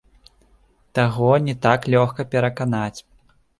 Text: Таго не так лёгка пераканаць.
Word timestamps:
Таго 0.99 1.29
не 1.49 1.55
так 1.67 1.87
лёгка 1.97 2.27
пераканаць. 2.35 2.99